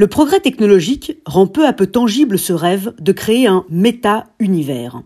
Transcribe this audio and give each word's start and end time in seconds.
Le 0.00 0.06
progrès 0.06 0.40
technologique 0.40 1.18
rend 1.26 1.46
peu 1.46 1.66
à 1.66 1.74
peu 1.74 1.86
tangible 1.86 2.38
ce 2.38 2.54
rêve 2.54 2.94
de 3.00 3.12
créer 3.12 3.46
un 3.46 3.66
méta-univers, 3.68 5.02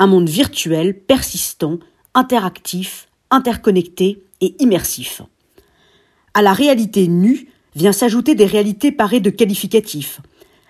un 0.00 0.08
monde 0.08 0.28
virtuel, 0.28 0.98
persistant, 0.98 1.78
interactif, 2.14 3.06
interconnecté 3.30 4.24
et 4.40 4.56
immersif. 4.58 5.22
À 6.34 6.42
la 6.42 6.54
réalité 6.54 7.06
nue 7.06 7.50
vient 7.76 7.92
s'ajouter 7.92 8.34
des 8.34 8.46
réalités 8.46 8.90
parées 8.90 9.20
de 9.20 9.30
qualificatifs. 9.30 10.20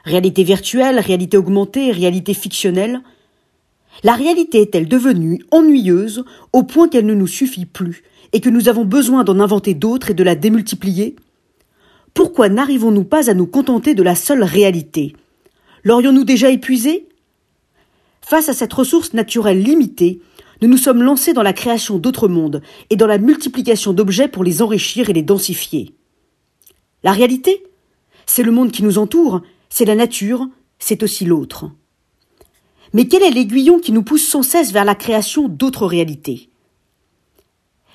Réalité 0.04 0.45
virtuelle, 0.45 0.98
réalité 0.98 1.39
augmentée, 1.39 1.93
réalité 1.93 2.34
fictionnelle. 2.34 3.00
La 4.04 4.12
réalité 4.12 4.61
est-elle 4.61 4.86
devenue 4.86 5.43
ennuyeuse 5.50 6.27
au 6.52 6.62
point 6.62 6.91
qu'elle 6.91 7.07
ne 7.07 7.14
nous 7.14 7.27
suffit 7.27 7.64
plus 7.64 8.02
et 8.34 8.43
que 8.43 8.50
nous 8.50 8.68
avons 8.68 8.84
besoin 8.84 9.25
d'en 9.25 9.41
inventer 9.41 9.73
d'autres 9.73 10.11
et 10.11 10.14
de 10.14 10.25
la 10.25 10.34
démultiplier? 10.34 11.16
Pourquoi 12.14 12.48
n'arrivons-nous 12.48 13.04
pas 13.04 13.30
à 13.30 13.34
nous 13.34 13.46
contenter 13.46 13.95
de 13.95 14.02
la 14.02 14.14
seule 14.14 14.45
réalité? 14.45 15.14
L'aurions-nous 15.84 16.24
déjà 16.24 16.50
épuisé 16.50 17.09
Face 18.20 18.48
à 18.48 18.54
cette 18.54 18.73
ressource 18.73 19.14
naturelle 19.14 19.62
limitée, 19.62 20.20
nous 20.60 20.68
nous 20.68 20.77
sommes 20.77 21.02
lancés 21.02 21.32
dans 21.32 21.42
la 21.42 21.52
création 21.52 21.98
d'autres 21.98 22.28
mondes 22.28 22.62
et 22.90 22.96
dans 22.96 23.06
la 23.06 23.18
multiplication 23.18 23.92
d'objets 23.92 24.28
pour 24.28 24.45
les 24.45 24.62
enrichir 24.62 25.10
et 25.10 25.12
les 25.12 25.23
densifier. 25.23 25.95
La 27.02 27.12
réalité 27.12 27.64
C'est 28.26 28.45
le 28.45 28.52
monde 28.52 28.70
qui 28.70 28.84
nous 28.84 28.98
entoure, 28.98 29.42
c'est 29.70 29.84
la 29.84 29.96
nature, 29.96 30.46
c'est 30.79 31.02
aussi 31.02 31.24
l'autre. 31.24 31.70
Mais 32.92 33.09
quel 33.09 33.23
est 33.23 33.30
l'aiguillon 33.30 33.80
qui 33.80 33.90
nous 33.90 34.02
pousse 34.02 34.29
sans 34.29 34.42
cesse 34.42 34.73
vers 34.73 34.84
la 34.84 34.95
création 34.95 35.48
d'autres 35.48 35.87
réalités? 35.87 36.51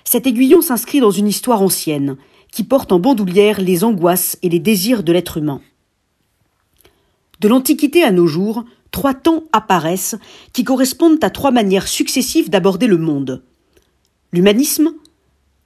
Cet 0.04 0.26
aiguillon 0.26 0.62
s'inscrit 0.62 1.00
dans 1.00 1.12
une 1.12 1.28
histoire 1.28 1.62
ancienne, 1.62 2.18
qui 2.52 2.64
porte 2.64 2.92
en 2.92 3.00
bandoulière 3.00 3.62
les 3.62 3.84
angoisses 3.84 4.38
et 4.42 4.50
les 4.50 4.60
désirs 4.60 5.04
de 5.04 5.12
l'être 5.12 5.38
humain. 5.38 5.62
De 7.40 7.48
l'Antiquité 7.48 8.04
à 8.04 8.12
nos 8.12 8.28
jours, 8.28 8.66
trois 8.92 9.14
temps 9.14 9.44
apparaissent 9.52 10.16
qui 10.53 10.64
correspondent 10.64 11.23
à 11.23 11.30
trois 11.30 11.52
manières 11.52 11.88
successives 11.88 12.50
d'aborder 12.50 12.88
le 12.88 12.98
monde. 12.98 13.44
L'humanisme, 14.34 14.94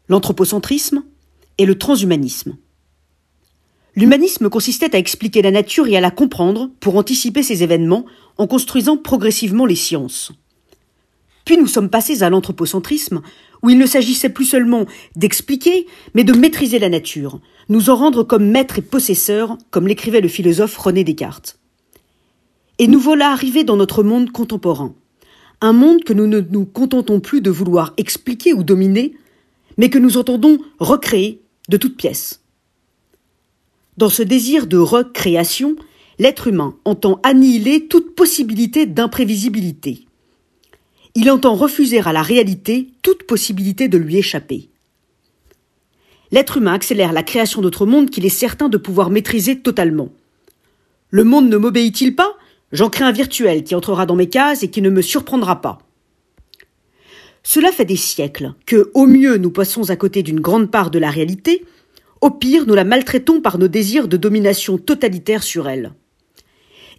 l'anthropocentrisme 0.09 1.03
et 1.57 1.65
le 1.65 1.77
transhumanisme. 1.77 2.57
L'humanisme 3.95 4.49
consistait 4.49 4.95
à 4.95 4.99
expliquer 4.99 5.41
la 5.41 5.51
nature 5.51 5.87
et 5.87 5.97
à 5.97 6.01
la 6.01 6.11
comprendre 6.11 6.69
pour 6.79 6.95
anticiper 6.95 7.43
ses 7.43 7.63
événements 7.63 8.05
en 8.37 8.47
construisant 8.47 8.97
progressivement 8.97 9.65
les 9.65 9.75
sciences. 9.75 10.31
Puis 11.45 11.57
nous 11.57 11.67
sommes 11.67 11.89
passés 11.89 12.23
à 12.23 12.29
l'anthropocentrisme, 12.29 13.21
où 13.63 13.69
il 13.69 13.77
ne 13.77 13.85
s'agissait 13.85 14.29
plus 14.29 14.45
seulement 14.45 14.85
d'expliquer, 15.15 15.87
mais 16.13 16.23
de 16.23 16.33
maîtriser 16.33 16.79
la 16.79 16.89
nature, 16.89 17.39
nous 17.69 17.89
en 17.89 17.95
rendre 17.95 18.23
comme 18.23 18.49
maîtres 18.49 18.79
et 18.79 18.83
possesseurs, 18.83 19.57
comme 19.69 19.87
l'écrivait 19.87 20.21
le 20.21 20.27
philosophe 20.27 20.77
René 20.77 21.03
Descartes. 21.03 21.57
Et 22.79 22.87
nous 22.87 22.99
voilà 22.99 23.31
arrivés 23.31 23.63
dans 23.63 23.77
notre 23.77 24.03
monde 24.03 24.31
contemporain, 24.31 24.95
un 25.61 25.73
monde 25.73 26.03
que 26.03 26.13
nous 26.13 26.27
ne 26.27 26.41
nous 26.41 26.65
contentons 26.65 27.19
plus 27.19 27.41
de 27.41 27.51
vouloir 27.51 27.93
expliquer 27.97 28.53
ou 28.53 28.63
dominer, 28.63 29.13
mais 29.77 29.89
que 29.89 29.99
nous 29.99 30.17
entendons 30.17 30.57
recréer 30.79 31.41
de 31.69 31.77
toutes 31.77 31.97
pièces. 31.97 32.41
Dans 33.97 34.09
ce 34.09 34.23
désir 34.23 34.65
de 34.65 34.77
recréation, 34.77 35.75
l'être 36.17 36.47
humain 36.47 36.75
entend 36.85 37.19
annihiler 37.23 37.87
toute 37.87 38.15
possibilité 38.15 38.85
d'imprévisibilité 38.85 40.07
il 41.15 41.29
entend 41.29 41.55
refuser 41.55 41.99
à 41.99 42.13
la 42.13 42.21
réalité 42.21 42.89
toute 43.01 43.23
possibilité 43.23 43.87
de 43.87 43.97
lui 43.97 44.17
échapper. 44.17 44.69
L'être 46.31 46.57
humain 46.57 46.73
accélère 46.73 47.11
la 47.11 47.23
création 47.23 47.61
d'autres 47.61 47.85
mondes 47.85 48.09
qu'il 48.09 48.25
est 48.25 48.29
certain 48.29 48.69
de 48.69 48.77
pouvoir 48.77 49.09
maîtriser 49.09 49.59
totalement. 49.59 50.09
Le 51.09 51.25
monde 51.25 51.49
ne 51.49 51.57
m'obéit-il 51.57 52.15
pas? 52.15 52.37
J'en 52.71 52.89
crée 52.89 53.03
un 53.03 53.11
virtuel 53.11 53.63
qui 53.65 53.75
entrera 53.75 54.05
dans 54.05 54.15
mes 54.15 54.29
cases 54.29 54.63
et 54.63 54.69
qui 54.69 54.81
ne 54.81 54.89
me 54.89 55.01
surprendra 55.01 55.61
pas. 55.61 55.79
Cela 57.43 57.71
fait 57.71 57.85
des 57.85 57.97
siècles 57.97 58.53
que, 58.65 58.91
au 58.93 59.07
mieux, 59.07 59.37
nous 59.37 59.51
passons 59.51 59.89
à 59.89 59.95
côté 59.97 60.23
d'une 60.23 60.39
grande 60.39 60.71
part 60.71 60.91
de 60.91 60.99
la 60.99 61.09
réalité, 61.09 61.65
au 62.21 62.29
pire, 62.29 62.65
nous 62.67 62.75
la 62.75 62.83
maltraitons 62.83 63.41
par 63.41 63.57
nos 63.57 63.67
désirs 63.67 64.07
de 64.07 64.15
domination 64.15 64.77
totalitaire 64.77 65.43
sur 65.43 65.67
elle. 65.67 65.91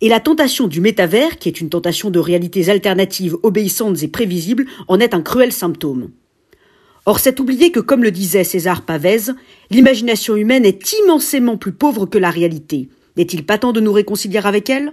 Et 0.04 0.08
la 0.08 0.18
tentation 0.18 0.66
du 0.66 0.80
métavers, 0.80 1.38
qui 1.38 1.48
est 1.48 1.60
une 1.60 1.68
tentation 1.68 2.10
de 2.10 2.18
réalités 2.18 2.68
alternatives 2.68 3.36
obéissantes 3.44 4.02
et 4.02 4.08
prévisibles, 4.08 4.66
en 4.88 4.98
est 4.98 5.14
un 5.14 5.22
cruel 5.22 5.52
symptôme. 5.52 6.10
Or, 7.06 7.20
c'est 7.20 7.38
oublier 7.38 7.70
que, 7.70 7.78
comme 7.78 8.02
le 8.02 8.10
disait 8.10 8.42
César 8.42 8.82
Pavès, 8.82 9.30
l'imagination 9.70 10.34
humaine 10.34 10.64
est 10.64 10.92
immensément 11.04 11.56
plus 11.56 11.70
pauvre 11.70 12.06
que 12.06 12.18
la 12.18 12.30
réalité. 12.30 12.88
N'est-il 13.16 13.46
pas 13.46 13.58
temps 13.58 13.72
de 13.72 13.78
nous 13.78 13.92
réconcilier 13.92 14.40
avec 14.42 14.70
elle? 14.70 14.90